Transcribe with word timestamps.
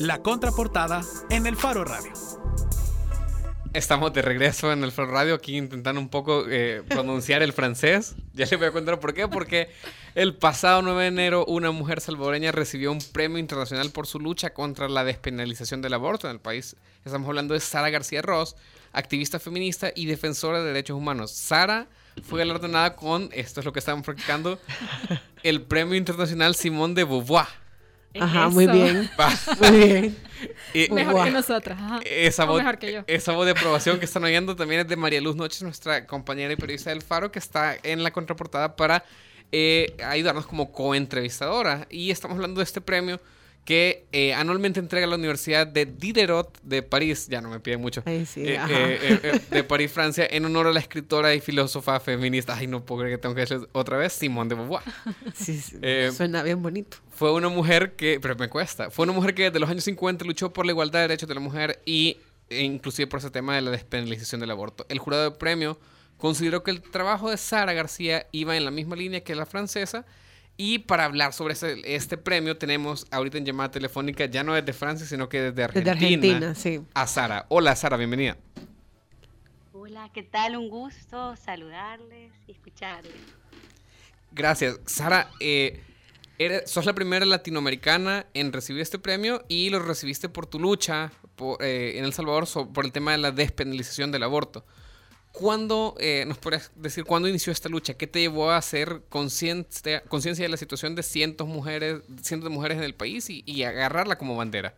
La 0.00 0.22
contraportada 0.22 1.02
en 1.30 1.46
el 1.46 1.56
Faro 1.56 1.82
Radio. 1.82 2.12
Estamos 3.72 4.12
de 4.12 4.20
regreso 4.20 4.70
en 4.70 4.84
el 4.84 4.92
Faro 4.92 5.10
Radio, 5.10 5.34
aquí 5.34 5.56
intentando 5.56 6.00
un 6.00 6.10
poco 6.10 6.44
eh, 6.48 6.82
pronunciar 6.86 7.42
el 7.42 7.54
francés. 7.54 8.14
Ya 8.34 8.44
les 8.44 8.58
voy 8.58 8.68
a 8.68 8.72
contar 8.72 9.00
por 9.00 9.14
qué. 9.14 9.26
Porque 9.26 9.70
el 10.14 10.34
pasado 10.34 10.82
9 10.82 11.02
de 11.02 11.08
enero 11.08 11.44
una 11.46 11.70
mujer 11.70 12.02
salvadoreña 12.02 12.52
recibió 12.52 12.92
un 12.92 12.98
premio 13.12 13.38
internacional 13.38 13.90
por 13.90 14.06
su 14.06 14.20
lucha 14.20 14.52
contra 14.52 14.86
la 14.88 15.02
despenalización 15.02 15.80
del 15.80 15.94
aborto 15.94 16.26
en 16.26 16.34
el 16.34 16.40
país. 16.40 16.76
Estamos 17.06 17.26
hablando 17.28 17.54
de 17.54 17.60
Sara 17.60 17.88
García 17.88 18.20
Ross, 18.20 18.54
activista 18.92 19.38
feminista 19.38 19.92
y 19.94 20.04
defensora 20.04 20.60
de 20.60 20.66
derechos 20.66 20.96
humanos. 20.96 21.30
Sara 21.30 21.86
fue 22.22 22.40
galardonada 22.40 22.96
con, 22.96 23.30
esto 23.32 23.60
es 23.60 23.66
lo 23.66 23.72
que 23.72 23.78
estamos 23.78 24.04
practicando, 24.04 24.58
el 25.42 25.62
premio 25.62 25.94
internacional 25.94 26.54
Simón 26.54 26.94
de 26.94 27.04
Beauvoir. 27.04 27.65
Ajá, 28.20 28.48
muy 28.48 28.66
bien. 28.66 29.10
muy 29.60 29.78
bien. 29.78 30.16
mejor 30.94 31.24
que 31.24 31.30
nosotras. 31.30 31.78
Esa 32.04 32.44
voz, 32.44 32.58
mejor 32.58 32.78
que 32.78 32.92
yo. 32.92 33.04
Esa 33.06 33.32
voz 33.32 33.46
de 33.46 33.52
aprobación 33.52 33.98
que 33.98 34.04
están 34.04 34.24
oyendo 34.24 34.56
también 34.56 34.82
es 34.82 34.88
de 34.88 34.96
María 34.96 35.20
Luz 35.20 35.36
Noches, 35.36 35.62
nuestra 35.62 36.06
compañera 36.06 36.52
y 36.52 36.56
periodista 36.56 36.90
del 36.90 37.02
Faro, 37.02 37.32
que 37.32 37.38
está 37.38 37.76
en 37.82 38.02
la 38.02 38.10
contraportada 38.10 38.76
para 38.76 39.04
eh, 39.52 39.96
ayudarnos 40.04 40.46
como 40.46 40.72
co-entrevistadora. 40.72 41.86
Y 41.90 42.10
estamos 42.10 42.36
hablando 42.36 42.60
de 42.60 42.64
este 42.64 42.80
premio 42.80 43.20
que 43.66 44.06
eh, 44.12 44.32
anualmente 44.32 44.78
entrega 44.78 45.08
la 45.08 45.16
Universidad 45.16 45.66
de 45.66 45.86
Diderot 45.86 46.56
de 46.62 46.84
París, 46.84 47.26
ya 47.28 47.40
no 47.40 47.50
me 47.50 47.58
piden 47.58 47.80
mucho, 47.80 48.00
Ay, 48.06 48.24
sí, 48.24 48.44
eh, 48.46 48.58
eh, 48.70 49.40
de 49.50 49.64
París, 49.64 49.90
Francia, 49.90 50.24
en 50.30 50.44
honor 50.44 50.68
a 50.68 50.72
la 50.72 50.78
escritora 50.78 51.34
y 51.34 51.40
filósofa 51.40 51.98
feminista, 51.98 52.54
ay, 52.54 52.68
no 52.68 52.84
puedo 52.84 53.00
creer 53.00 53.16
que 53.16 53.22
tengo 53.22 53.34
que 53.34 53.40
decir 53.40 53.68
otra 53.72 53.96
vez, 53.96 54.12
Simone 54.12 54.48
de 54.48 54.54
Beauvoir. 54.54 54.84
Sí, 55.34 55.60
sí 55.60 55.76
suena 56.16 56.44
bien 56.44 56.62
bonito. 56.62 56.96
Fue 57.10 57.32
una 57.32 57.48
mujer 57.48 57.96
que, 57.96 58.20
pero 58.22 58.36
me 58.36 58.48
cuesta, 58.48 58.88
fue 58.90 59.02
una 59.02 59.12
mujer 59.12 59.34
que 59.34 59.42
desde 59.44 59.58
los 59.58 59.68
años 59.68 59.82
50 59.82 60.24
luchó 60.24 60.52
por 60.52 60.64
la 60.64 60.70
igualdad 60.70 61.00
de 61.00 61.08
derechos 61.08 61.28
de 61.28 61.34
la 61.34 61.40
mujer 61.40 61.82
y 61.84 62.18
e 62.48 62.62
inclusive 62.62 63.08
por 63.08 63.18
ese 63.18 63.30
tema 63.30 63.56
de 63.56 63.62
la 63.62 63.72
despenalización 63.72 64.40
del 64.40 64.52
aborto. 64.52 64.86
El 64.88 65.00
jurado 65.00 65.24
de 65.24 65.30
premio 65.32 65.78
consideró 66.18 66.62
que 66.62 66.70
el 66.70 66.80
trabajo 66.80 67.30
de 67.30 67.36
Sara 67.36 67.72
García 67.72 68.28
iba 68.30 68.56
en 68.56 68.64
la 68.64 68.70
misma 68.70 68.94
línea 68.94 69.24
que 69.24 69.34
la 69.34 69.46
francesa, 69.46 70.06
y 70.56 70.80
para 70.80 71.04
hablar 71.04 71.32
sobre 71.32 71.54
este, 71.84 72.16
premio 72.16 72.56
tenemos 72.56 73.06
ahorita 73.10 73.38
en 73.38 73.44
llamada 73.44 73.70
telefónica, 73.70 74.24
ya 74.26 74.42
no 74.42 74.54
desde 74.54 74.72
Francia, 74.72 75.06
sino 75.06 75.28
que 75.28 75.40
desde 75.40 75.64
Argentina, 75.64 75.94
desde 75.94 76.06
Argentina 76.06 76.54
sí. 76.54 76.80
a 76.94 77.06
Sara. 77.06 77.46
Hola 77.48 77.76
Sara, 77.76 77.96
bienvenida. 77.96 78.36
Hola, 79.72 80.10
¿qué 80.12 80.22
tal? 80.22 80.56
Un 80.56 80.68
gusto 80.68 81.36
saludarles 81.36 82.32
y 82.46 82.52
escucharles. 82.52 83.12
Gracias. 84.32 84.80
Sara, 84.86 85.30
eh, 85.40 85.82
sos 86.64 86.86
la 86.86 86.94
primera 86.94 87.26
latinoamericana 87.26 88.26
en 88.34 88.52
recibir 88.52 88.82
este 88.82 88.98
premio 88.98 89.44
y 89.48 89.70
lo 89.70 89.78
recibiste 89.78 90.28
por 90.28 90.46
tu 90.46 90.58
lucha 90.58 91.12
eh, 91.60 91.94
en 91.96 92.04
El 92.04 92.12
Salvador 92.12 92.46
por 92.72 92.84
el 92.84 92.92
tema 92.92 93.12
de 93.12 93.18
la 93.18 93.30
despenalización 93.30 94.10
del 94.10 94.22
aborto. 94.22 94.64
¿Cuándo, 95.38 95.94
eh, 96.00 96.24
nos 96.26 96.38
podrías 96.38 96.72
decir, 96.76 97.04
cuándo 97.04 97.28
inició 97.28 97.52
esta 97.52 97.68
lucha? 97.68 97.92
¿Qué 97.92 98.06
te 98.06 98.20
llevó 98.20 98.50
a 98.50 98.56
hacer 98.56 99.02
conciencia 99.10 100.00
de 100.00 100.48
la 100.48 100.56
situación 100.56 100.94
de 100.94 101.02
cientos, 101.02 101.46
mujeres, 101.46 102.00
cientos 102.22 102.48
de 102.48 102.54
mujeres 102.54 102.78
en 102.78 102.84
el 102.84 102.94
país 102.94 103.28
y, 103.28 103.62
agarrarla 103.62 104.16
como 104.16 104.34
bandera? 104.34 104.72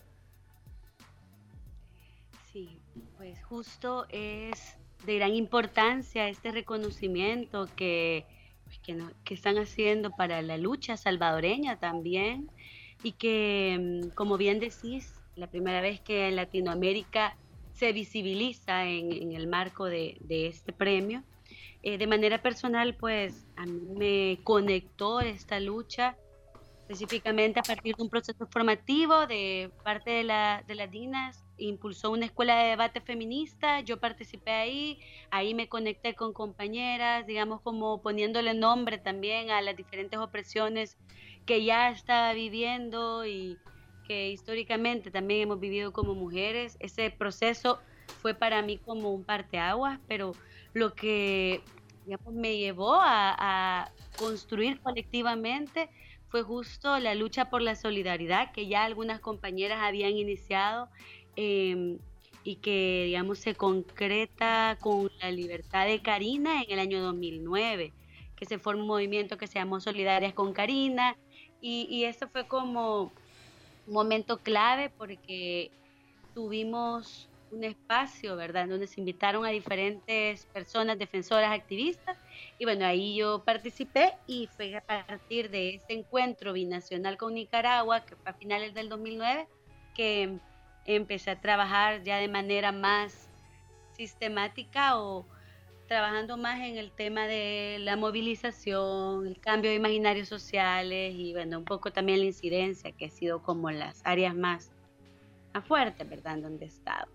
Sí, 2.53 2.81
pues 3.17 3.41
justo 3.45 4.06
es 4.11 4.77
de 5.06 5.15
gran 5.15 5.33
importancia 5.37 6.28
este 6.28 6.50
reconocimiento 6.50 7.69
que, 7.77 8.27
pues, 8.65 8.81
que, 9.25 9.34
están 9.34 9.59
haciendo 9.59 10.11
para 10.11 10.43
la 10.43 10.59
lucha 10.59 10.97
salvadoreña 10.97 11.78
también 11.78 12.50
y 13.05 13.12
que, 13.12 14.03
mm, 14.03 14.09
como 14.17 14.37
bien 14.37 14.59
decís, 14.59 15.15
la 15.37 15.47
primera 15.47 15.81
vez 15.81 16.00
que 16.00 16.27
en 16.27 16.34
Latinoamérica 16.34 17.37
se 17.79 17.93
visibiliza 17.93 18.84
en, 18.84 19.33
el 19.33 19.47
marco 19.47 19.84
de, 19.84 20.19
este 20.29 20.73
premio. 20.73 21.23
Eh, 21.83 21.97
de 21.97 22.06
manera 22.09 22.43
personal, 22.43 22.94
pues 22.94 23.47
a 23.56 23.65
mí 23.66 23.81
me 23.97 24.39
conectó 24.43 25.21
esta 25.21 25.61
lucha 25.61 26.17
específicamente 26.81 27.61
a 27.61 27.62
partir 27.62 27.94
de 27.94 28.03
un 28.03 28.09
proceso 28.09 28.47
formativo 28.47 29.27
de 29.27 29.71
parte 29.84 30.11
de, 30.11 30.25
la, 30.25 30.65
de 30.67 30.75
las 30.75 30.91
DINAS, 30.91 31.44
impulsó 31.59 32.11
una 32.11 32.25
escuela 32.25 32.62
de 32.62 32.71
debate 32.71 33.00
feminista, 33.00 33.81
yo 33.81 34.00
participé 34.00 34.50
ahí, 34.50 34.99
ahí 35.31 35.55
me 35.55 35.69
conecté 35.69 36.15
con 36.15 36.33
compañeras, 36.33 37.27
digamos 37.27 37.61
como 37.61 38.00
poniéndole 38.00 38.55
nombre 38.55 38.99
también 38.99 39.50
a 39.50 39.61
las 39.61 39.77
diferentes 39.77 40.19
opresiones 40.19 40.97
que 41.44 41.62
ya 41.62 41.91
estaba 41.91 42.33
viviendo 42.33 43.27
y, 43.27 43.59
que 44.08 44.30
históricamente 44.30 45.10
también 45.10 45.42
hemos 45.42 45.60
vivido 45.60 45.92
como 45.92 46.14
mujeres. 46.14 46.78
Ese 46.80 47.10
proceso 47.10 47.78
fue 48.22 48.34
para 48.34 48.62
mí 48.62 48.78
como 48.78 49.12
un 49.12 49.22
parteaguas, 49.22 50.00
pero 50.08 50.32
lo 50.72 50.94
que 50.94 51.60
me 52.32 52.56
llevó 52.56 52.98
a, 53.00 53.92
construir 54.19 54.80
colectivamente 54.80 55.88
fue 56.28 56.42
justo 56.42 56.98
la 56.98 57.14
lucha 57.14 57.50
por 57.50 57.62
la 57.62 57.76
solidaridad 57.76 58.50
que 58.50 58.66
ya 58.66 58.82
algunas 58.82 59.20
compañeras 59.20 59.78
habían 59.80 60.10
iniciado 60.10 60.88
em, 61.36 61.98
y 62.42 62.56
que, 62.56 63.04
digamos, 63.06 63.38
se 63.38 63.54
concreta 63.54 64.76
con 64.80 65.10
la 65.20 65.30
libertad 65.30 65.86
de 65.86 66.02
Karina 66.02 66.62
en 66.62 66.72
el 66.72 66.78
año 66.80 67.00
2009, 67.00 67.92
que 68.34 68.44
se 68.44 68.58
formó 68.58 68.82
un 68.82 68.88
movimiento 68.88 69.38
que 69.38 69.46
se 69.46 69.60
llamó 69.60 69.78
Solidarias 69.78 70.34
con 70.34 70.52
Karina 70.52 71.16
y, 71.60 71.86
y 71.88 72.04
eso 72.04 72.28
fue 72.28 72.48
como 72.48 73.12
un 73.88 73.94
momento 73.94 74.38
clave 74.38 74.91
porque 74.91 75.71
tuvimos 76.34 77.28
un 77.50 77.65
espacio, 77.65 78.37
¿verdad?, 78.37 78.69
donde 78.69 78.87
se 78.87 79.00
invitaron 79.00 79.47
a 79.47 79.49
diferentes 79.49 80.44
personas, 80.47 80.99
defensoras, 80.99 81.50
activistas, 81.50 82.19
y 82.59 82.65
bueno, 82.65 82.84
ahí 82.84 83.16
yo 83.16 83.43
participé 83.44 84.12
y 84.26 84.47
fue 84.49 84.76
a 84.76 84.82
partir 84.82 85.50
de 85.50 85.76
ese 85.76 85.94
encuentro 85.94 86.53
binacional 86.53 87.16
con 87.16 87.34
Nicaragua, 87.34 88.04
que 88.04 88.16
fue 88.16 88.31
a 88.31 88.34
finales 88.34 88.75
del 88.75 88.91
2009, 88.91 89.49
que 89.94 90.38
empecé 90.84 91.31
a 91.31 91.41
trabajar 91.41 92.03
ya 92.03 92.19
de 92.19 92.28
manera 92.28 92.70
más 92.70 93.31
sistemática 93.93 95.00
o 95.00 95.26
trabajando 95.88 96.37
más 96.37 96.60
en 96.60 96.76
el 96.76 96.91
tema 96.91 97.26
de 97.26 97.78
la 97.81 97.97
movilización, 97.97 99.26
el 99.26 99.41
cambio 99.41 99.71
de 99.71 99.76
imaginarios 99.76 100.28
sociales 100.28 101.15
y 101.16 101.32
bueno, 101.32 101.59
un 101.59 101.65
poco 101.65 101.91
también 101.91 102.21
la 102.21 102.26
incidencia, 102.26 102.93
que 102.93 103.06
ha 103.06 103.10
sido 103.10 103.43
como 103.43 103.71
las 103.71 104.03
áreas 104.04 104.37
más, 104.37 104.71
fuertes, 105.66 106.09
¿verdad?, 106.09 106.38
donde 106.38 106.66
he 106.66 106.69
estado. 106.69 107.09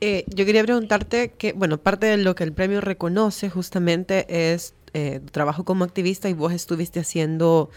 Eh, 0.00 0.24
yo 0.26 0.44
quería 0.44 0.64
preguntarte 0.64 1.30
que, 1.30 1.52
bueno, 1.52 1.78
parte 1.78 2.06
de 2.06 2.16
lo 2.16 2.34
que 2.34 2.42
el 2.42 2.52
premio 2.52 2.80
reconoce 2.80 3.48
justamente 3.48 4.52
es 4.52 4.74
eh, 4.92 5.20
trabajo 5.30 5.64
como 5.64 5.84
activista 5.84 6.28
y 6.28 6.32
vos 6.32 6.52
estuviste 6.52 6.98
haciendo 6.98 7.70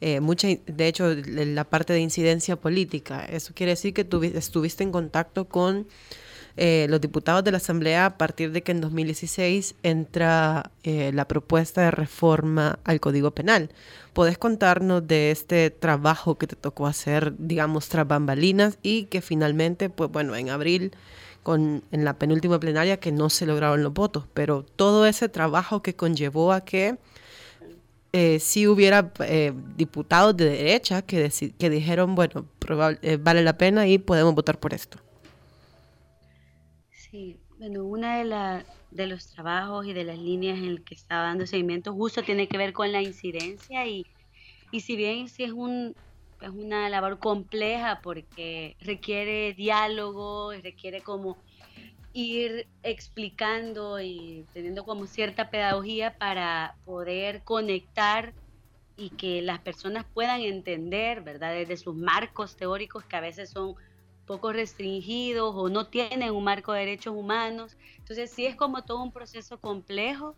eh, 0.00 0.20
mucha, 0.20 0.48
de 0.48 0.86
hecho, 0.88 1.14
la 1.14 1.64
parte 1.64 1.92
de 1.92 2.00
incidencia 2.00 2.56
política. 2.56 3.24
Eso 3.26 3.52
quiere 3.54 3.72
decir 3.72 3.92
que 3.92 4.04
tú 4.04 4.22
estuviste 4.22 4.82
en 4.82 4.92
contacto 4.92 5.46
con 5.46 5.86
eh, 6.56 6.86
los 6.88 7.00
diputados 7.00 7.44
de 7.44 7.52
la 7.52 7.58
Asamblea 7.58 8.06
a 8.06 8.18
partir 8.18 8.52
de 8.52 8.62
que 8.62 8.72
en 8.72 8.80
2016 8.80 9.76
entra 9.82 10.70
eh, 10.82 11.10
la 11.14 11.26
propuesta 11.26 11.82
de 11.82 11.90
reforma 11.90 12.78
al 12.84 13.00
Código 13.00 13.30
Penal. 13.30 13.70
¿Podés 14.12 14.38
contarnos 14.38 15.06
de 15.06 15.30
este 15.30 15.70
trabajo 15.70 16.38
que 16.38 16.46
te 16.46 16.56
tocó 16.56 16.86
hacer, 16.86 17.34
digamos, 17.38 17.88
tras 17.88 18.06
bambalinas 18.06 18.78
y 18.82 19.04
que 19.04 19.20
finalmente, 19.20 19.90
pues 19.90 20.10
bueno, 20.10 20.34
en 20.34 20.50
abril, 20.50 20.92
con, 21.42 21.84
en 21.92 22.04
la 22.04 22.18
penúltima 22.18 22.58
plenaria, 22.58 22.98
que 22.98 23.12
no 23.12 23.30
se 23.30 23.46
lograron 23.46 23.82
los 23.82 23.94
votos, 23.94 24.24
pero 24.34 24.64
todo 24.76 25.06
ese 25.06 25.28
trabajo 25.28 25.82
que 25.82 25.94
conllevó 25.94 26.52
a 26.52 26.64
que 26.64 26.98
eh, 28.12 28.40
si 28.40 28.66
hubiera 28.66 29.12
diputados 29.76 30.36
de 30.36 30.46
derecha 30.46 31.02
que, 31.02 31.30
que 31.56 31.70
dijeron, 31.70 32.16
bueno, 32.16 32.46
vale 33.20 33.42
la 33.44 33.56
pena 33.56 33.86
y 33.86 33.98
podemos 33.98 34.34
votar 34.34 34.58
por 34.58 34.74
esto. 34.74 34.98
Sí, 37.10 37.40
bueno, 37.58 37.84
una 37.84 38.18
de, 38.18 38.24
la, 38.24 38.66
de 38.90 39.06
los 39.08 39.32
trabajos 39.32 39.84
y 39.86 39.92
de 39.92 40.04
las 40.04 40.18
líneas 40.18 40.58
en 40.58 40.76
las 40.76 40.84
que 40.84 40.94
estaba 40.94 41.24
dando 41.24 41.46
seguimiento 41.46 41.92
justo 41.92 42.22
tiene 42.22 42.46
que 42.46 42.56
ver 42.56 42.72
con 42.72 42.92
la 42.92 43.02
incidencia 43.02 43.86
y, 43.86 44.06
y 44.70 44.80
si 44.80 44.94
bien 44.96 45.28
sí 45.28 45.42
es, 45.42 45.50
un, 45.50 45.96
es 46.40 46.50
una 46.50 46.88
labor 46.88 47.18
compleja 47.18 48.00
porque 48.02 48.76
requiere 48.80 49.54
diálogo, 49.54 50.52
requiere 50.52 51.02
como 51.02 51.42
ir 52.12 52.68
explicando 52.84 54.00
y 54.00 54.46
teniendo 54.52 54.84
como 54.84 55.06
cierta 55.06 55.50
pedagogía 55.50 56.16
para 56.16 56.76
poder 56.84 57.42
conectar 57.42 58.34
y 58.96 59.10
que 59.10 59.42
las 59.42 59.60
personas 59.60 60.06
puedan 60.12 60.42
entender, 60.42 61.22
¿verdad? 61.22 61.54
Desde 61.54 61.76
sus 61.76 61.96
marcos 61.96 62.56
teóricos 62.56 63.04
que 63.04 63.16
a 63.16 63.20
veces 63.20 63.50
son 63.50 63.74
poco 64.30 64.52
restringidos 64.52 65.56
o 65.56 65.68
no 65.68 65.88
tienen 65.88 66.30
un 66.30 66.44
marco 66.44 66.72
de 66.72 66.78
derechos 66.78 67.16
humanos. 67.16 67.76
Entonces 67.96 68.30
sí 68.30 68.46
es 68.46 68.54
como 68.54 68.84
todo 68.84 69.02
un 69.02 69.10
proceso 69.10 69.58
complejo 69.58 70.36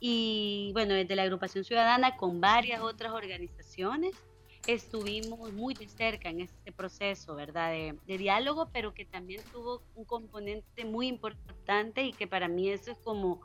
y 0.00 0.70
bueno, 0.72 0.94
desde 0.94 1.14
la 1.14 1.24
agrupación 1.24 1.62
ciudadana 1.62 2.16
con 2.16 2.40
varias 2.40 2.80
otras 2.80 3.12
organizaciones 3.12 4.14
estuvimos 4.66 5.52
muy 5.52 5.74
de 5.74 5.88
cerca 5.88 6.30
en 6.30 6.40
este 6.40 6.72
proceso, 6.72 7.34
¿verdad? 7.34 7.70
De, 8.06 8.16
diálogo, 8.16 8.70
pero 8.72 8.94
que 8.94 9.04
también 9.04 9.42
tuvo 9.52 9.82
un 9.94 10.06
componente 10.06 10.86
muy 10.86 11.06
importante 11.06 12.02
y 12.02 12.14
que 12.14 12.26
para 12.26 12.48
mí 12.48 12.70
eso 12.70 12.92
es 12.92 12.98
como 13.04 13.42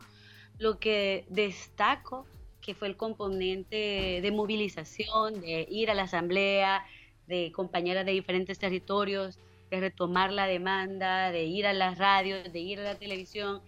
lo 0.60 0.80
que 0.80 1.25
destaco, 1.28 2.25
que 2.62 2.74
fue 2.74 2.88
el 2.88 2.95
componente 2.95 4.22
de 4.22 4.31
movilización, 4.31 5.42
de 5.42 5.68
ir 5.69 5.92
a 5.92 5.94
la 5.94 6.04
asamblea, 6.04 6.86
de 7.28 7.52
compañeras 7.52 8.06
de 8.06 8.13
diferentes 8.13 8.57
territorios, 8.60 9.38
de 9.69 9.80
retomar 9.80 10.31
la 10.31 10.48
demanda, 10.48 11.31
de 11.31 11.44
ir 11.45 11.68
a 11.68 11.74
las 11.74 11.98
radios, 11.98 12.51
de 12.51 12.60
ir 12.60 12.80
a 12.80 12.83
la 12.83 12.95
televisión, 12.95 13.62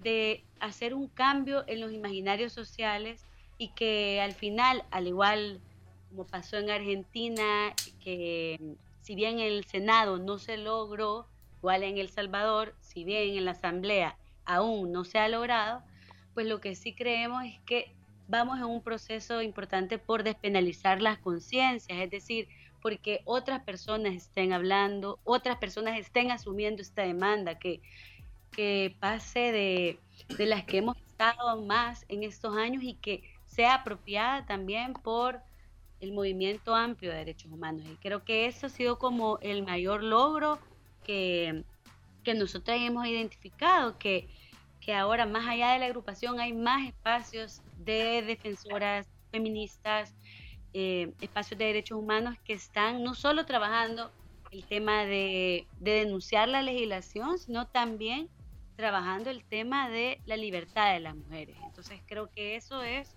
de 0.00 0.44
hacer 0.60 0.94
un 0.94 1.08
cambio 1.08 1.64
en 1.66 1.80
los 1.80 1.92
imaginarios 1.92 2.52
sociales 2.52 3.24
y 3.58 3.68
que 3.74 4.20
al 4.20 4.32
final, 4.32 4.84
al 4.90 5.06
igual 5.06 5.60
como 6.14 6.26
pasó 6.26 6.58
en 6.58 6.70
Argentina, 6.70 7.74
que 8.02 8.76
si 9.00 9.14
bien 9.14 9.40
en 9.40 9.46
el 9.46 9.64
Senado 9.64 10.18
no 10.18 10.38
se 10.38 10.56
logró, 10.56 11.26
igual 11.58 11.82
en 11.82 11.98
El 11.98 12.08
Salvador, 12.08 12.76
si 12.80 13.04
bien 13.04 13.36
en 13.36 13.44
la 13.44 13.52
Asamblea 13.52 14.16
aún 14.44 14.92
no 14.92 15.04
se 15.04 15.18
ha 15.18 15.28
logrado, 15.28 15.82
pues 16.34 16.46
lo 16.46 16.60
que 16.60 16.74
sí 16.74 16.94
creemos 16.94 17.44
es 17.44 17.58
que 17.66 17.94
vamos 18.28 18.58
en 18.58 18.64
un 18.64 18.82
proceso 18.82 19.42
importante 19.42 19.98
por 19.98 20.22
despenalizar 20.22 21.02
las 21.02 21.18
conciencias, 21.18 21.98
es 21.98 22.10
decir, 22.10 22.48
porque 22.84 23.22
otras 23.24 23.62
personas 23.62 24.12
estén 24.12 24.52
hablando, 24.52 25.18
otras 25.24 25.56
personas 25.56 25.98
estén 25.98 26.30
asumiendo 26.30 26.82
esta 26.82 27.00
demanda, 27.00 27.58
que, 27.58 27.80
que 28.50 28.94
pase 29.00 29.38
de, 29.52 29.98
de 30.36 30.44
las 30.44 30.64
que 30.64 30.76
hemos 30.76 30.98
estado 30.98 31.62
más 31.62 32.04
en 32.10 32.24
estos 32.24 32.54
años 32.58 32.82
y 32.82 32.92
que 32.92 33.22
sea 33.46 33.76
apropiada 33.76 34.44
también 34.44 34.92
por 34.92 35.40
el 36.00 36.12
movimiento 36.12 36.74
amplio 36.74 37.10
de 37.10 37.16
derechos 37.16 37.50
humanos. 37.50 37.86
Y 37.90 37.96
creo 37.96 38.22
que 38.22 38.44
eso 38.44 38.66
ha 38.66 38.68
sido 38.68 38.98
como 38.98 39.38
el 39.40 39.62
mayor 39.62 40.02
logro 40.02 40.58
que, 41.04 41.64
que 42.22 42.34
nosotros 42.34 42.76
hemos 42.78 43.06
identificado, 43.06 43.98
que, 43.98 44.28
que 44.82 44.92
ahora 44.92 45.24
más 45.24 45.48
allá 45.48 45.72
de 45.72 45.78
la 45.78 45.86
agrupación 45.86 46.38
hay 46.38 46.52
más 46.52 46.86
espacios 46.86 47.62
de 47.78 48.20
defensoras 48.20 49.08
feministas, 49.30 50.14
eh, 50.74 51.12
espacios 51.20 51.58
de 51.58 51.66
derechos 51.66 51.98
humanos 51.98 52.36
que 52.44 52.52
están 52.52 53.02
no 53.02 53.14
solo 53.14 53.46
trabajando 53.46 54.10
el 54.50 54.64
tema 54.64 55.04
de, 55.04 55.66
de 55.78 55.90
denunciar 55.92 56.48
la 56.48 56.62
legislación, 56.62 57.38
sino 57.38 57.66
también 57.66 58.28
trabajando 58.76 59.30
el 59.30 59.44
tema 59.44 59.88
de 59.88 60.20
la 60.26 60.36
libertad 60.36 60.92
de 60.92 61.00
las 61.00 61.14
mujeres. 61.14 61.56
Entonces 61.64 62.00
creo 62.06 62.28
que 62.30 62.56
eso 62.56 62.82
es 62.82 63.14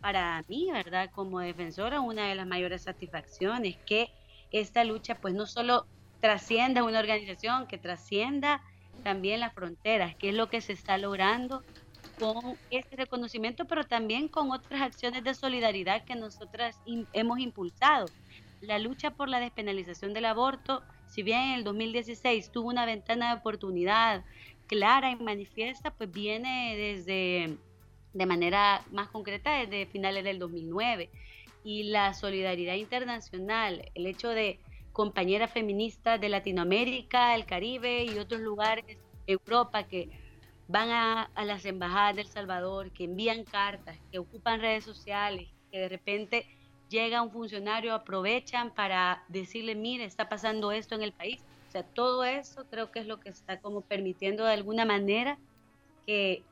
para 0.00 0.44
mí, 0.48 0.70
¿verdad? 0.72 1.10
Como 1.12 1.40
defensora, 1.40 2.00
una 2.00 2.28
de 2.28 2.34
las 2.34 2.46
mayores 2.46 2.82
satisfacciones 2.82 3.76
que 3.86 4.10
esta 4.50 4.84
lucha 4.84 5.16
pues 5.16 5.34
no 5.34 5.46
solo 5.46 5.86
trascienda 6.20 6.84
una 6.84 7.00
organización, 7.00 7.66
que 7.66 7.78
trascienda 7.78 8.62
también 9.02 9.40
las 9.40 9.52
fronteras, 9.54 10.14
que 10.16 10.28
es 10.28 10.34
lo 10.34 10.48
que 10.48 10.60
se 10.60 10.72
está 10.72 10.98
logrando 10.98 11.64
con 12.18 12.56
este 12.70 12.96
reconocimiento, 12.96 13.64
pero 13.64 13.84
también 13.84 14.28
con 14.28 14.50
otras 14.50 14.80
acciones 14.82 15.24
de 15.24 15.34
solidaridad 15.34 16.04
que 16.04 16.14
nosotras 16.14 16.78
hemos 17.12 17.38
impulsado. 17.38 18.06
La 18.60 18.78
lucha 18.78 19.10
por 19.12 19.28
la 19.28 19.40
despenalización 19.40 20.12
del 20.12 20.26
aborto, 20.26 20.82
si 21.08 21.22
bien 21.22 21.40
en 21.40 21.54
el 21.54 21.64
2016 21.64 22.52
tuvo 22.52 22.68
una 22.68 22.86
ventana 22.86 23.32
de 23.32 23.40
oportunidad 23.40 24.24
clara 24.66 25.10
y 25.10 25.16
manifiesta, 25.16 25.90
pues 25.90 26.10
viene 26.10 26.76
desde 26.76 27.58
de 28.12 28.26
manera 28.26 28.82
más 28.90 29.08
concreta 29.08 29.54
desde 29.54 29.86
finales 29.86 30.24
del 30.24 30.38
2009. 30.38 31.10
Y 31.64 31.84
la 31.84 32.14
solidaridad 32.14 32.74
internacional, 32.74 33.90
el 33.94 34.06
hecho 34.06 34.28
de 34.30 34.58
compañeras 34.92 35.52
feministas 35.52 36.20
de 36.20 36.28
Latinoamérica, 36.28 37.34
el 37.34 37.46
Caribe 37.46 38.04
y 38.04 38.18
otros 38.18 38.40
lugares, 38.40 38.84
Europa, 39.26 39.84
que 39.84 40.10
van 40.72 40.90
a, 40.90 41.30
las 41.44 41.64
embajadas 41.64 42.16
del 42.16 42.26
Salvador, 42.26 42.90
que 42.90 43.04
envían 43.04 43.44
cartas, 43.44 43.98
que 44.10 44.18
ocupan 44.18 44.60
redes 44.60 44.84
sociales, 44.84 45.48
que 45.70 45.78
de 45.78 45.88
repente 45.88 46.46
llega 46.88 47.22
un 47.22 47.30
funcionario, 47.30 47.94
aprovechan 47.94 48.74
para 48.74 49.22
decirle, 49.28 49.74
mire, 49.74 50.04
está 50.04 50.28
pasando 50.28 50.72
esto 50.72 50.94
en 50.94 51.02
el 51.02 51.12
país. 51.12 51.40
O 51.68 51.70
sea, 51.70 51.82
todo 51.82 52.24
eso 52.24 52.64
creo 52.70 52.90
que 52.90 53.00
es 53.00 53.06
lo 53.06 53.20
que 53.20 53.28
está 53.28 53.60
como 53.60 53.82
permitiendo 53.82 54.44
de 54.44 54.52
alguna 54.52 54.84
manera 54.84 55.38
que 56.06 56.42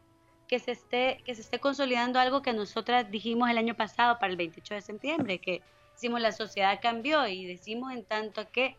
que 0.51 0.59
se 0.59 0.73
esté, 0.73 1.19
que 1.25 1.37
se 1.37 1.43
esté 1.43 1.61
consolidando 1.61 2.19
algo 2.19 2.43
que 2.43 2.53
nosotras 2.53 3.09
dijimos 3.09 3.49
el 3.49 3.57
año 3.57 3.77
pasado 3.77 4.19
para 4.19 4.33
el 4.33 4.37
28 4.37 4.75
de 4.75 4.81
septiembre, 4.81 5.39
que 5.39 5.63
decimos 5.93 6.21
la 6.21 6.33
sociedad 6.33 6.81
cambió 6.83 7.29
y 7.29 7.47
decimos 7.47 7.93
en 7.93 8.03
tanto 8.03 8.51
que 8.51 8.77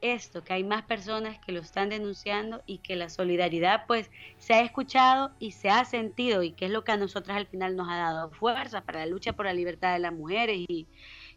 esto, 0.00 0.44
que 0.44 0.52
hay 0.52 0.64
más 0.64 0.84
personas 0.84 1.38
que 1.38 1.52
lo 1.52 1.60
están 1.60 1.88
denunciando 1.88 2.62
y 2.66 2.78
que 2.78 2.96
la 2.96 3.08
solidaridad 3.08 3.84
pues 3.86 4.10
se 4.38 4.54
ha 4.54 4.60
escuchado 4.60 5.30
y 5.38 5.52
se 5.52 5.70
ha 5.70 5.84
sentido 5.84 6.42
y 6.42 6.52
que 6.52 6.66
es 6.66 6.70
lo 6.70 6.84
que 6.84 6.92
a 6.92 6.96
nosotras 6.96 7.36
al 7.36 7.46
final 7.46 7.76
nos 7.76 7.88
ha 7.88 7.96
dado 7.96 8.30
fuerza 8.30 8.82
para 8.82 9.00
la 9.00 9.06
lucha 9.06 9.32
por 9.32 9.46
la 9.46 9.52
libertad 9.52 9.92
de 9.92 9.98
las 9.98 10.12
mujeres 10.12 10.58
y, 10.68 10.86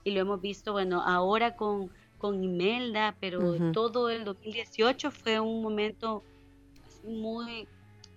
y 0.03 0.11
lo 0.11 0.21
hemos 0.21 0.41
visto, 0.41 0.73
bueno, 0.73 1.01
ahora 1.01 1.55
con, 1.55 1.89
con 2.17 2.43
Imelda, 2.43 3.15
pero 3.19 3.71
todo 3.71 4.09
el 4.09 4.23
2018 4.23 5.11
fue 5.11 5.39
un 5.39 5.61
momento 5.61 6.23
muy 7.03 7.67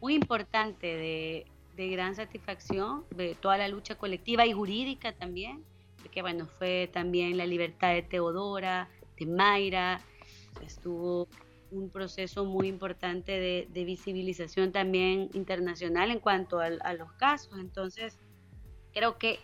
muy 0.04 0.14
importante 0.14 0.86
de, 0.86 1.46
de 1.76 1.88
gran 1.88 2.14
satisfacción 2.14 3.04
de 3.10 3.34
toda 3.34 3.56
la 3.56 3.68
lucha 3.68 3.94
colectiva 3.94 4.44
y 4.44 4.52
jurídica 4.52 5.12
también, 5.12 5.64
porque 6.02 6.20
bueno, 6.20 6.46
fue 6.58 6.90
también 6.92 7.38
la 7.38 7.46
libertad 7.46 7.94
de 7.94 8.02
Teodora, 8.02 8.90
de 9.18 9.24
Mayra, 9.24 10.02
estuvo 10.62 11.28
un 11.70 11.90
proceso 11.90 12.44
muy 12.44 12.68
importante 12.68 13.32
de, 13.32 13.66
de 13.70 13.84
visibilización 13.84 14.72
también 14.72 15.30
internacional 15.34 16.10
en 16.10 16.20
cuanto 16.20 16.60
a, 16.60 16.66
a, 16.66 16.94
los 16.94 17.12
casos. 17.14 17.58
Entonces, 17.58 18.18
creo 18.92 19.18
que 19.18 19.40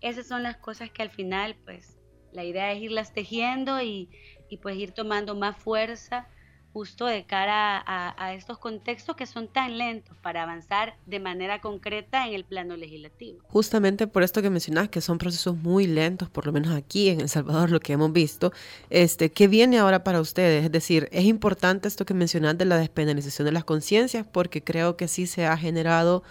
esas 0.00 0.26
son 0.26 0.42
las 0.42 0.56
cosas 0.56 0.90
que 0.90 1.02
al 1.02 1.10
final, 1.10 1.56
pues, 1.64 1.98
la 2.32 2.44
idea 2.44 2.72
es 2.72 2.82
irlas 2.82 3.12
tejiendo 3.12 3.80
y, 3.80 4.08
y 4.48 4.56
pues 4.58 4.76
ir 4.76 4.92
tomando 4.92 5.34
más 5.34 5.56
fuerza 5.56 6.28
justo 6.74 7.06
de 7.06 7.24
cara 7.24 7.84
a, 7.86 8.34
estos 8.34 8.58
contextos 8.58 9.14
que 9.14 9.26
son 9.26 9.46
tan 9.46 9.78
lentos 9.78 10.16
para 10.20 10.42
avanzar 10.42 10.96
de 11.06 11.20
manera 11.20 11.60
concreta 11.60 12.26
en 12.26 12.34
el 12.34 12.44
plano 12.44 12.76
legislativo. 12.76 13.38
Justamente 13.46 14.08
por 14.08 14.24
esto 14.24 14.42
que 14.42 14.50
mencionas, 14.50 14.88
que 14.88 15.00
son 15.00 15.18
procesos 15.18 15.56
muy 15.56 15.86
lentos, 15.86 16.28
por 16.28 16.46
lo 16.46 16.52
menos 16.52 16.74
aquí 16.74 17.10
en 17.10 17.20
El 17.20 17.28
Salvador, 17.28 17.70
lo 17.70 17.78
que 17.78 17.92
hemos 17.92 18.12
visto, 18.12 18.52
este, 18.90 19.30
¿qué 19.30 19.46
viene 19.46 19.78
ahora 19.78 20.02
para 20.02 20.20
ustedes? 20.20 20.64
Es 20.64 20.72
decir, 20.72 21.08
es 21.12 21.24
importante 21.26 21.86
esto 21.86 22.04
que 22.04 22.12
mencionas 22.12 22.58
de 22.58 22.64
la 22.64 22.76
despenalización 22.76 23.46
de 23.46 23.52
las 23.52 23.62
conciencias, 23.62 24.26
porque 24.26 24.64
creo 24.64 24.96
que 24.96 25.06
sí 25.06 25.28
se 25.28 25.46
ha 25.46 25.56
generado, 25.56 26.24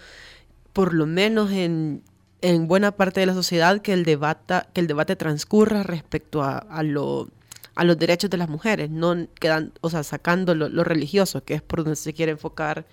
por 0.74 0.92
lo 0.92 1.06
menos 1.06 1.52
en, 1.52 2.02
en 2.42 2.68
buena 2.68 2.92
parte 2.92 3.20
de 3.20 3.26
la 3.26 3.34
sociedad, 3.34 3.80
que 3.80 3.94
el 3.94 4.04
debate, 4.04 4.56
que 4.74 4.82
el 4.82 4.88
debate 4.88 5.16
transcurra 5.16 5.84
respecto 5.84 6.42
a, 6.42 6.58
a 6.58 6.82
lo 6.82 7.30
a 7.74 7.84
los 7.84 7.98
derechos 7.98 8.30
de 8.30 8.36
las 8.36 8.48
mujeres, 8.48 8.90
no 8.90 9.26
quedan, 9.34 9.72
o 9.80 9.90
sea, 9.90 10.02
sacando 10.02 10.54
lo, 10.54 10.84
religioso, 10.84 11.44
que 11.44 11.54
es 11.54 11.62
por 11.62 11.82
donde 11.82 11.96
se 11.96 12.12
quiere 12.12 12.32
enfocar 12.32 12.86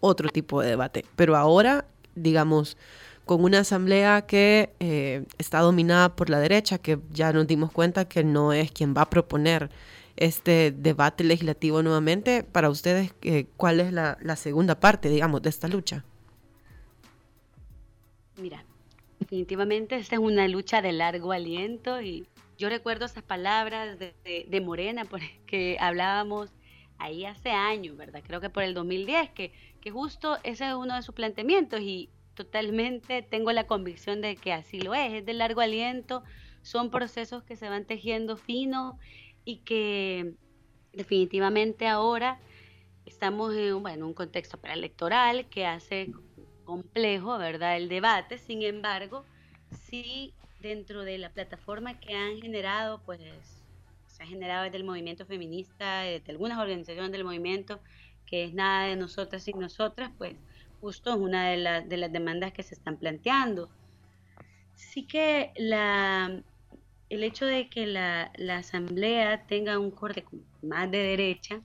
otro 0.00 0.28
tipo 0.28 0.60
de 0.62 0.70
debate. 0.70 1.04
Pero 1.16 1.36
ahora, 1.36 1.86
digamos, 2.14 2.76
con 3.24 3.42
una 3.44 3.60
asamblea 3.60 4.22
que 4.22 4.72
eh, 4.80 5.24
está 5.38 5.60
dominada 5.60 6.16
por 6.16 6.30
la 6.30 6.38
derecha, 6.38 6.78
que 6.78 6.98
ya 7.10 7.32
nos 7.32 7.46
dimos 7.46 7.70
cuenta 7.72 8.06
que 8.06 8.24
no 8.24 8.52
es 8.52 8.70
quien 8.70 8.94
va 8.94 9.02
a 9.02 9.10
proponer 9.10 9.70
este 10.16 10.72
debate 10.76 11.24
legislativo 11.24 11.82
nuevamente, 11.82 12.44
para 12.44 12.70
ustedes, 12.70 13.12
eh, 13.22 13.46
¿cuál 13.56 13.80
es 13.80 13.92
la, 13.92 14.16
la 14.22 14.36
segunda 14.36 14.78
parte, 14.78 15.08
digamos, 15.08 15.42
de 15.42 15.50
esta 15.50 15.68
lucha? 15.68 16.04
Mira, 18.36 18.64
definitivamente 19.18 19.96
esta 19.96 20.16
es 20.16 20.20
una 20.20 20.46
lucha 20.48 20.82
de 20.82 20.92
largo 20.92 21.32
aliento 21.32 22.00
y 22.00 22.26
yo 22.58 22.68
recuerdo 22.68 23.06
esas 23.06 23.22
palabras 23.22 23.98
de, 23.98 24.60
Morena 24.60 25.04
que 25.46 25.76
hablábamos 25.80 26.50
ahí 26.98 27.24
hace 27.24 27.50
años, 27.50 27.96
¿verdad? 27.96 28.22
Creo 28.24 28.40
que 28.40 28.50
por 28.50 28.62
el 28.62 28.74
2010, 28.74 29.30
que, 29.30 29.52
que 29.80 29.90
justo 29.90 30.38
ese 30.44 30.68
es 30.68 30.74
uno 30.74 30.94
de 30.94 31.02
sus 31.02 31.14
planteamientos 31.14 31.80
y 31.80 32.10
totalmente 32.34 33.22
tengo 33.22 33.52
la 33.52 33.66
convicción 33.66 34.20
de 34.20 34.36
que 34.36 34.52
así 34.52 34.80
lo 34.80 34.94
es, 34.94 35.12
es 35.12 35.26
de 35.26 35.34
largo 35.34 35.60
aliento, 35.60 36.22
son 36.62 36.90
procesos 36.90 37.42
que 37.42 37.56
se 37.56 37.68
van 37.68 37.84
tejiendo 37.84 38.36
fino 38.36 38.98
y 39.44 39.58
que 39.58 40.34
definitivamente 40.92 41.86
ahora 41.86 42.40
estamos 43.04 43.54
en 43.54 44.02
un 44.02 44.14
contexto 44.14 44.58
preelectoral 44.58 45.48
que 45.48 45.66
hace 45.66 46.12
complejo, 46.64 47.36
¿verdad?, 47.38 47.76
el 47.76 47.88
debate, 47.88 48.38
sin 48.38 48.62
embargo, 48.62 49.24
sí 49.74 50.34
dentro 50.60 51.04
de 51.04 51.18
la 51.18 51.30
plataforma 51.30 51.98
que 52.00 52.14
han 52.14 52.40
generado, 52.40 53.02
pues 53.04 53.20
se 54.06 54.22
ha 54.22 54.26
generado 54.26 54.64
desde 54.64 54.76
el 54.76 54.84
movimiento 54.84 55.26
feminista, 55.26 56.02
de 56.02 56.22
algunas 56.28 56.58
organizaciones 56.58 57.12
del 57.12 57.24
movimiento, 57.24 57.80
que 58.26 58.44
es 58.44 58.54
nada 58.54 58.86
de 58.86 58.96
nosotras 58.96 59.42
sin 59.42 59.58
nosotras, 59.58 60.10
pues 60.16 60.36
justo 60.80 61.10
es 61.10 61.16
una 61.16 61.50
de, 61.50 61.84
de 61.86 61.96
las 61.96 62.12
demandas 62.12 62.52
que 62.52 62.62
se 62.62 62.74
están 62.74 62.96
planteando. 62.96 63.68
Sí 64.74 65.06
que 65.06 65.52
la, 65.56 66.42
el 67.14 67.22
hecho 67.22 67.46
de 67.46 67.68
que 67.68 67.86
la, 67.86 68.32
asamblea 68.50 69.46
tenga 69.46 69.78
un 69.78 69.90
corte 69.90 70.24
más 70.62 70.90
de 70.90 70.98
derecha, 70.98 71.60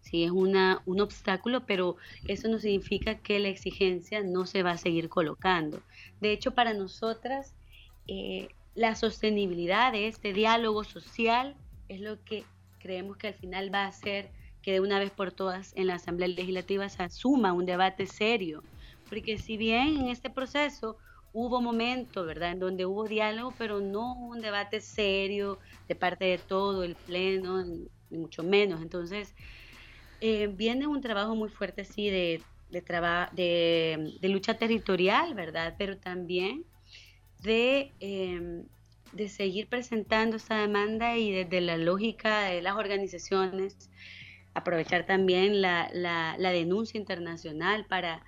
sí 0.00 0.24
es 0.24 0.30
una, 0.30 0.82
un 0.86 1.00
obstáculo, 1.00 1.64
pero 1.66 1.96
eso 2.26 2.48
no 2.48 2.58
significa 2.58 3.16
que 3.16 3.38
la 3.38 3.48
exigencia 3.48 4.22
no 4.22 4.46
se 4.46 4.62
va 4.62 4.72
a 4.72 4.78
seguir 4.78 5.08
colocando. 5.08 5.80
De 6.20 6.32
hecho, 6.32 6.52
para 6.52 6.74
nosotras, 6.74 7.54
eh, 8.06 8.48
la 8.74 8.94
sostenibilidad 8.94 9.92
de 9.92 10.08
este 10.08 10.32
diálogo 10.32 10.84
social 10.84 11.54
es 11.88 12.00
lo 12.00 12.22
que 12.24 12.44
creemos 12.78 13.16
que 13.16 13.28
al 13.28 13.34
final 13.34 13.72
va 13.72 13.84
a 13.84 13.88
hacer 13.88 14.30
que 14.62 14.72
de 14.72 14.80
una 14.80 14.98
vez 14.98 15.10
por 15.10 15.32
todas 15.32 15.72
en 15.76 15.86
la 15.86 15.94
Asamblea 15.94 16.28
Legislativa 16.28 16.88
se 16.88 17.02
asuma 17.02 17.52
un 17.52 17.66
debate 17.66 18.06
serio. 18.06 18.62
Porque 19.08 19.38
si 19.38 19.56
bien 19.56 19.98
en 19.98 20.08
este 20.08 20.30
proceso 20.30 20.96
hubo 21.32 21.60
momentos, 21.60 22.26
¿verdad?, 22.26 22.52
en 22.52 22.60
donde 22.60 22.86
hubo 22.86 23.06
diálogo, 23.06 23.54
pero 23.58 23.80
no 23.80 24.14
un 24.14 24.40
debate 24.40 24.80
serio 24.80 25.58
de 25.88 25.94
parte 25.94 26.24
de 26.24 26.38
todo 26.38 26.84
el 26.84 26.96
Pleno, 26.96 27.64
ni 27.64 27.88
mucho 28.10 28.42
menos. 28.42 28.82
Entonces, 28.82 29.34
eh, 30.20 30.48
viene 30.48 30.86
un 30.86 31.00
trabajo 31.00 31.34
muy 31.34 31.48
fuerte, 31.48 31.84
sí, 31.84 32.10
de, 32.10 32.42
de, 32.70 34.18
de, 34.20 34.28
lucha 34.28 34.54
territorial, 34.54 35.34
¿verdad?, 35.34 35.74
pero 35.78 35.96
también 35.96 36.64
de, 37.42 37.92
em, 38.00 38.64
seguir 39.28 39.68
presentando 39.68 40.36
esta 40.36 40.58
demanda 40.58 41.16
y 41.16 41.32
desde 41.32 41.60
la 41.60 41.76
lógica 41.76 42.44
de 42.44 42.62
las 42.62 42.76
organizaciones, 42.76 43.90
aprovechar 44.54 45.06
también 45.06 45.60
la, 45.60 45.90
la, 45.92 46.36
la 46.38 46.50
denuncia 46.50 46.98
internacional 46.98 47.86
para 47.86 48.24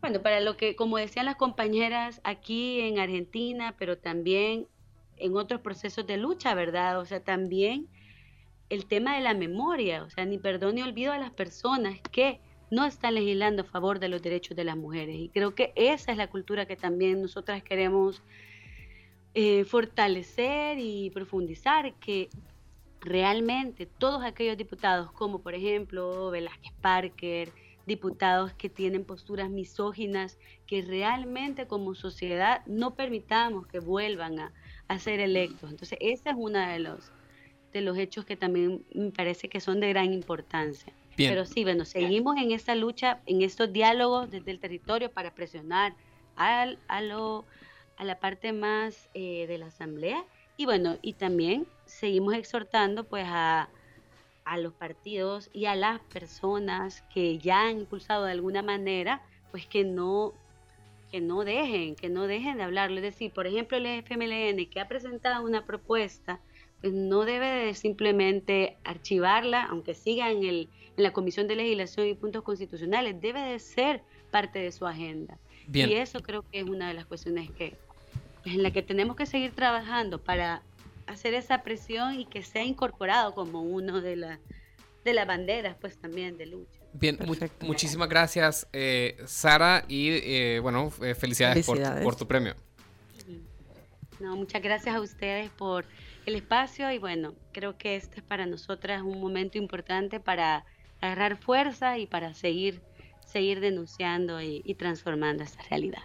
bueno, 0.00 0.22
para 0.22 0.40
lo 0.40 0.56
que, 0.56 0.76
como 0.76 0.98
decían 0.98 1.26
las 1.26 1.36
compañeras 1.36 2.20
aquí 2.22 2.80
en 2.80 2.98
Argentina, 2.98 3.74
pero 3.78 3.98
también 3.98 4.68
en 5.16 5.36
otros 5.36 5.60
procesos 5.62 6.06
de 6.06 6.16
lucha, 6.16 6.54
¿verdad? 6.54 7.00
O 7.00 7.04
sea, 7.04 7.24
también 7.24 7.88
el 8.68 8.86
tema 8.86 9.16
de 9.16 9.22
la 9.22 9.34
memoria, 9.34 10.04
o 10.04 10.10
sea, 10.10 10.24
ni 10.24 10.38
perdón 10.38 10.76
ni 10.76 10.82
olvido 10.82 11.12
a 11.12 11.18
las 11.18 11.30
personas 11.30 12.00
que 12.12 12.40
no 12.70 12.84
están 12.84 13.14
legislando 13.14 13.62
a 13.62 13.64
favor 13.64 14.00
de 14.00 14.08
los 14.08 14.22
derechos 14.22 14.56
de 14.56 14.64
las 14.64 14.76
mujeres. 14.76 15.16
Y 15.16 15.28
creo 15.28 15.54
que 15.54 15.72
esa 15.76 16.10
es 16.10 16.18
la 16.18 16.28
cultura 16.28 16.66
que 16.66 16.76
también 16.76 17.22
nosotras 17.22 17.62
queremos 17.62 18.22
eh, 19.34 19.64
fortalecer 19.64 20.78
y 20.78 21.10
profundizar, 21.10 21.94
que 21.94 22.28
realmente 23.00 23.86
todos 23.86 24.24
aquellos 24.24 24.56
diputados, 24.56 25.12
como 25.12 25.40
por 25.40 25.54
ejemplo 25.54 26.30
Velázquez 26.30 26.72
Parker, 26.80 27.52
diputados 27.86 28.52
que 28.54 28.68
tienen 28.68 29.04
posturas 29.04 29.48
misóginas, 29.48 30.38
que 30.66 30.82
realmente 30.82 31.66
como 31.66 31.94
sociedad 31.94 32.62
no 32.66 32.94
permitamos 32.94 33.66
que 33.68 33.78
vuelvan 33.78 34.38
a, 34.88 34.98
ser 34.98 35.20
electos. 35.20 35.70
Entonces, 35.70 35.98
ese 36.00 36.30
es 36.30 36.36
uno 36.36 36.58
de 36.58 36.78
los, 36.80 37.12
de 37.76 37.82
los 37.82 37.98
hechos 37.98 38.24
que 38.24 38.36
también 38.36 38.84
me 38.94 39.10
parece 39.10 39.48
que 39.48 39.60
son 39.60 39.80
de 39.80 39.90
gran 39.90 40.12
importancia. 40.12 40.92
Pero 41.16 41.46
sí, 41.46 41.64
bueno, 41.64 41.84
seguimos 41.84 42.36
en 42.36 42.52
esta 42.52 42.74
lucha, 42.74 43.20
en 43.26 43.40
estos 43.40 43.72
diálogos 43.72 44.30
desde 44.30 44.50
el 44.50 44.58
territorio 44.58 45.10
para 45.10 45.34
presionar 45.34 45.94
al, 46.36 46.78
a, 46.88 47.00
lo, 47.00 47.46
a 47.96 48.04
la 48.04 48.18
parte 48.18 48.52
más 48.52 49.08
eh, 49.14 49.46
de 49.46 49.56
la 49.56 49.66
asamblea 49.66 50.24
y 50.56 50.64
bueno, 50.64 50.98
y 51.02 51.14
también 51.14 51.66
seguimos 51.84 52.34
exhortando 52.34 53.04
pues 53.04 53.24
a, 53.26 53.68
a 54.44 54.58
los 54.58 54.72
partidos 54.72 55.50
y 55.52 55.66
a 55.66 55.74
las 55.74 56.00
personas 56.00 57.02
que 57.12 57.38
ya 57.38 57.66
han 57.66 57.80
impulsado 57.80 58.24
de 58.24 58.32
alguna 58.32 58.62
manera, 58.62 59.22
pues 59.50 59.66
que 59.66 59.84
no 59.84 60.32
que 61.10 61.20
no 61.20 61.44
dejen, 61.44 61.96
que 61.96 62.08
no 62.08 62.26
dejen 62.26 62.58
de 62.58 62.64
hablarlo. 62.64 62.96
Es 62.96 63.02
decir, 63.02 63.32
por 63.32 63.46
ejemplo, 63.46 63.76
el 63.76 63.86
FMLN 63.86 64.68
que 64.70 64.80
ha 64.80 64.88
presentado 64.88 65.44
una 65.44 65.64
propuesta, 65.64 66.40
pues 66.80 66.92
no 66.92 67.24
debe 67.24 67.46
de 67.46 67.74
simplemente 67.74 68.76
archivarla, 68.84 69.64
aunque 69.64 69.94
siga 69.94 70.30
en, 70.30 70.44
el, 70.44 70.68
en 70.96 71.02
la 71.02 71.12
Comisión 71.12 71.48
de 71.48 71.56
Legislación 71.56 72.06
y 72.06 72.14
Puntos 72.14 72.42
Constitucionales, 72.42 73.20
debe 73.20 73.40
de 73.40 73.58
ser 73.58 74.02
parte 74.30 74.58
de 74.58 74.72
su 74.72 74.86
agenda. 74.86 75.38
Y 75.72 75.94
eso 75.94 76.20
creo 76.20 76.42
que 76.42 76.60
es 76.60 76.64
una 76.64 76.88
de 76.88 76.94
las 76.94 77.06
cuestiones 77.06 77.50
que 77.50 77.76
en 78.44 78.62
la 78.62 78.70
que 78.70 78.82
tenemos 78.82 79.16
que 79.16 79.26
seguir 79.26 79.52
trabajando 79.52 80.22
para 80.22 80.62
hacer 81.06 81.34
esa 81.34 81.62
presión 81.62 82.20
y 82.20 82.26
que 82.26 82.42
sea 82.42 82.64
incorporado 82.64 83.34
como 83.34 83.62
uno 83.62 84.00
de, 84.00 84.16
la, 84.16 84.38
de 85.04 85.14
las 85.14 85.26
banderas, 85.26 85.76
pues 85.80 85.98
también 85.98 86.36
de 86.36 86.46
lucha. 86.46 86.80
Bien, 86.98 87.18
muchísimas 87.60 88.08
gracias, 88.08 88.66
eh, 88.72 89.18
Sara, 89.26 89.84
y 89.88 90.08
eh, 90.10 90.60
bueno, 90.60 90.92
eh, 91.02 91.14
felicidades, 91.14 91.66
Por, 91.66 92.16
tu 92.16 92.26
premio. 92.26 92.54
No, 94.18 94.34
muchas 94.36 94.62
gracias 94.62 94.94
a 94.94 95.00
ustedes 95.00 95.50
por 95.50 95.84
el 96.24 96.36
espacio 96.36 96.90
y 96.90 96.98
bueno, 96.98 97.34
creo 97.52 97.76
que 97.76 97.96
este 97.96 98.20
es 98.20 98.22
para 98.22 98.46
nosotras 98.46 99.02
un 99.02 99.20
momento 99.20 99.58
importante 99.58 100.20
para 100.20 100.64
agarrar 101.00 101.36
fuerza 101.36 101.98
y 101.98 102.06
para 102.06 102.32
seguir, 102.32 102.80
seguir 103.26 103.60
denunciando 103.60 104.40
y, 104.40 104.74
transformando 104.78 105.44
esta 105.44 105.62
realidad. 105.64 106.02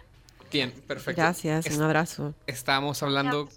Bien, 0.52 0.70
perfecto. 0.86 1.22
Gracias, 1.22 1.74
un 1.74 1.82
abrazo. 1.82 2.34
Estamos 2.46 3.02
hablando... 3.02 3.48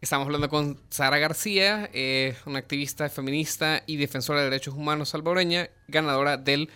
Estamos 0.00 0.24
hablando 0.24 0.48
con 0.48 0.80
Sara 0.88 1.18
García, 1.18 1.90
eh, 1.92 2.34
una 2.46 2.58
activista 2.58 3.10
feminista 3.10 3.82
y 3.84 3.98
defensora 3.98 4.38
de 4.38 4.46
derechos 4.46 4.72
humanos 4.72 5.10
salvadoreña, 5.10 5.68
ganadora 5.88 6.38
del 6.38 6.70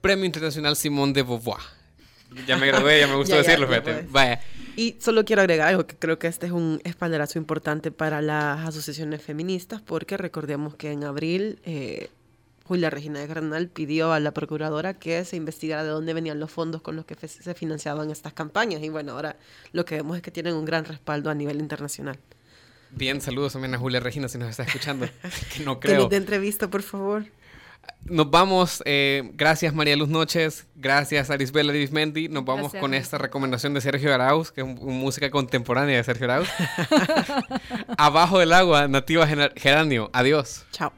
Premio 0.00 0.24
Internacional 0.24 0.76
Simón 0.76 1.12
de 1.12 1.22
Beauvoir. 1.22 1.60
Ya 2.46 2.56
me 2.56 2.66
gradué, 2.66 3.00
ya 3.00 3.06
me 3.06 3.16
gustó 3.16 3.36
decirlo, 3.42 3.68
fíjate. 3.68 4.06
Vaya. 4.08 4.40
Y 4.76 4.96
solo 4.98 5.26
quiero 5.26 5.42
agregar 5.42 5.68
algo, 5.68 5.86
que 5.86 5.94
creo 5.94 6.18
que 6.18 6.26
este 6.26 6.46
es 6.46 6.52
un 6.52 6.80
espaldarazo 6.84 7.38
importante 7.38 7.90
para 7.90 8.22
las 8.22 8.66
asociaciones 8.66 9.20
feministas, 9.20 9.82
porque 9.82 10.16
recordemos 10.16 10.74
que 10.74 10.90
en 10.90 11.04
abril 11.04 11.58
eh, 11.66 12.08
Julia 12.64 12.88
Regina 12.88 13.20
de 13.20 13.26
Granal 13.26 13.68
pidió 13.68 14.14
a 14.14 14.20
la 14.20 14.32
procuradora 14.32 14.94
que 14.94 15.22
se 15.26 15.36
investigara 15.36 15.84
de 15.84 15.90
dónde 15.90 16.14
venían 16.14 16.40
los 16.40 16.50
fondos 16.50 16.80
con 16.80 16.96
los 16.96 17.04
que 17.04 17.14
se 17.28 17.52
financiaban 17.52 18.10
estas 18.10 18.32
campañas. 18.32 18.82
Y 18.82 18.88
bueno, 18.88 19.12
ahora 19.12 19.36
lo 19.72 19.84
que 19.84 19.96
vemos 19.96 20.16
es 20.16 20.22
que 20.22 20.30
tienen 20.30 20.54
un 20.54 20.64
gran 20.64 20.86
respaldo 20.86 21.28
a 21.28 21.34
nivel 21.34 21.60
internacional. 21.60 22.18
Bien, 22.92 23.20
saludos 23.20 23.52
también 23.52 23.74
a 23.74 23.78
Julia 23.78 24.00
Regina 24.00 24.28
si 24.28 24.38
nos 24.38 24.50
está 24.50 24.64
escuchando. 24.64 25.08
que 25.56 25.64
no 25.64 25.80
creo. 25.80 26.08
de 26.08 26.16
entrevista, 26.16 26.68
por 26.68 26.82
favor. 26.82 27.24
Nos 28.04 28.30
vamos. 28.30 28.82
Eh, 28.86 29.30
gracias 29.34 29.74
María 29.74 29.96
Luz 29.96 30.08
Noches. 30.08 30.66
Gracias 30.74 31.30
Arisbela 31.30 31.72
Dismendi. 31.72 32.28
Nos 32.28 32.44
vamos 32.44 32.72
con 32.74 32.94
esta 32.94 33.18
recomendación 33.18 33.74
de 33.74 33.80
Sergio 33.80 34.12
Arauz, 34.14 34.52
que 34.52 34.62
es 34.62 34.66
música 34.66 35.30
contemporánea 35.30 35.96
de 35.96 36.04
Sergio 36.04 36.26
Arauz. 36.26 36.48
Abajo 37.98 38.38
del 38.38 38.52
agua, 38.52 38.88
nativa 38.88 39.26
geranio. 39.56 40.10
Adiós. 40.12 40.64
Chao. 40.72 40.92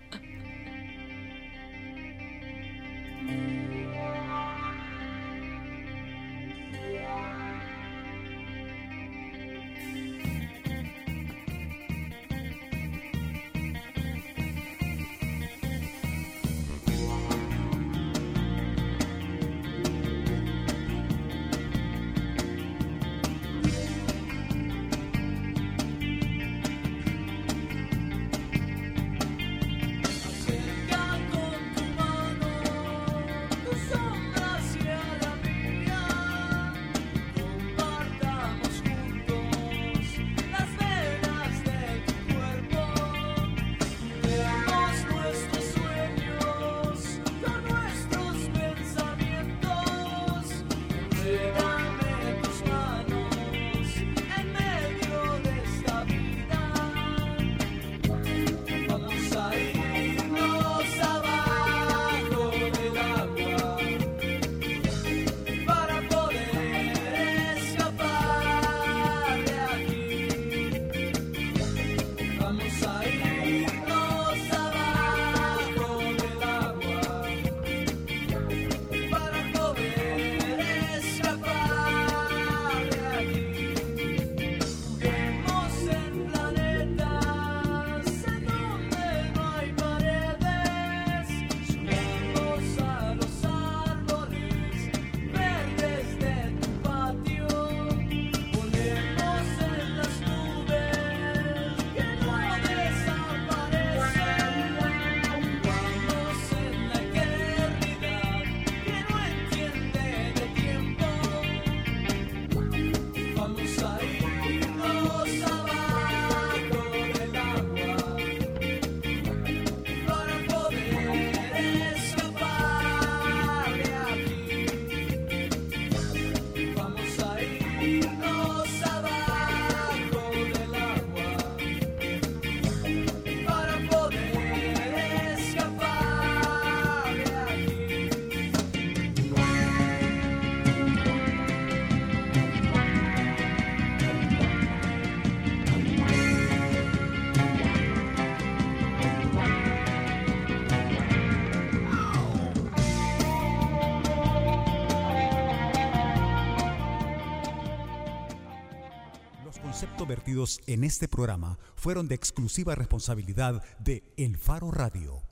En 160.66 160.84
este 160.84 161.08
programa 161.08 161.58
fueron 161.74 162.06
de 162.08 162.14
exclusiva 162.14 162.74
responsabilidad 162.74 163.62
de 163.78 164.04
El 164.16 164.36
Faro 164.36 164.70
Radio. 164.70 165.22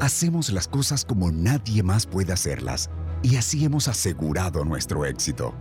Hacemos 0.00 0.50
las 0.50 0.68
cosas 0.68 1.04
como 1.04 1.30
nadie 1.30 1.82
más 1.82 2.06
puede 2.06 2.32
hacerlas 2.32 2.90
y 3.22 3.36
así 3.36 3.64
hemos 3.64 3.88
asegurado 3.88 4.64
nuestro 4.64 5.04
éxito. 5.04 5.54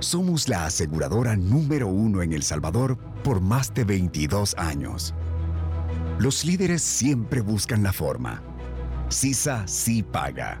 Somos 0.00 0.48
la 0.48 0.66
aseguradora 0.66 1.36
número 1.36 1.88
uno 1.88 2.22
en 2.22 2.32
El 2.32 2.42
Salvador 2.42 2.98
por 3.22 3.40
más 3.40 3.72
de 3.72 3.84
22 3.84 4.54
años. 4.58 5.14
Los 6.18 6.44
líderes 6.44 6.82
siempre 6.82 7.40
buscan 7.40 7.82
la 7.82 7.92
forma. 7.92 8.42
CISA 9.08 9.66
sí 9.66 10.02
paga. 10.02 10.60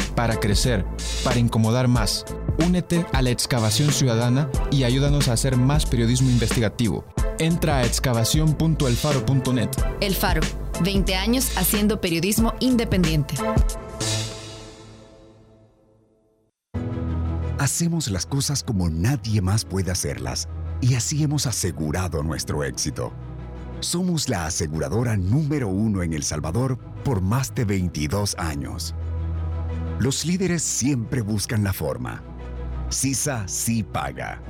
para 0.21 0.39
crecer, 0.39 0.85
para 1.23 1.39
incomodar 1.39 1.87
más. 1.87 2.25
Únete 2.63 3.07
a 3.11 3.23
la 3.23 3.31
excavación 3.31 3.91
ciudadana 3.91 4.51
y 4.69 4.83
ayúdanos 4.83 5.27
a 5.27 5.33
hacer 5.33 5.57
más 5.57 5.87
periodismo 5.87 6.29
investigativo. 6.29 7.03
Entra 7.39 7.77
a 7.77 7.85
excavación.elfaro.net. 7.85 9.69
El 9.99 10.13
Faro, 10.13 10.41
20 10.83 11.15
años 11.15 11.57
haciendo 11.57 12.01
periodismo 12.01 12.53
independiente. 12.59 13.33
Hacemos 17.57 18.07
las 18.11 18.27
cosas 18.27 18.61
como 18.61 18.91
nadie 18.91 19.41
más 19.41 19.65
puede 19.65 19.89
hacerlas 19.89 20.47
y 20.81 20.93
así 20.93 21.23
hemos 21.23 21.47
asegurado 21.47 22.21
nuestro 22.21 22.63
éxito. 22.63 23.11
Somos 23.79 24.29
la 24.29 24.45
aseguradora 24.45 25.17
número 25.17 25.67
uno 25.67 26.03
en 26.03 26.13
El 26.13 26.21
Salvador 26.21 26.77
por 27.03 27.21
más 27.21 27.55
de 27.55 27.65
22 27.65 28.35
años. 28.37 28.93
Los 29.99 30.25
líderes 30.25 30.63
siempre 30.63 31.21
buscan 31.21 31.63
la 31.63 31.73
forma. 31.73 32.23
CISA 32.89 33.47
sí 33.47 33.83
paga. 33.83 34.41